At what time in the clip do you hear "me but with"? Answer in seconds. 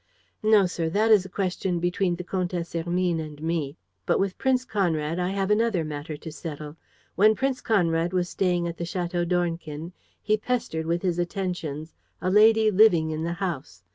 3.39-4.39